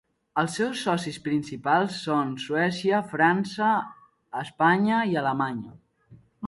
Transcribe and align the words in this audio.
Els 0.43 0.53
seus 0.59 0.79
socis 0.85 1.19
principals 1.27 1.99
són 2.07 2.33
Suècia, 2.45 3.03
França, 3.15 3.71
Espanya 4.45 5.05
i 5.15 5.19
Alemanya. 5.25 5.81